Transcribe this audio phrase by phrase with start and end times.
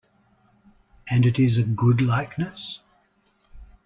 [1.11, 2.79] And it is a good likeness?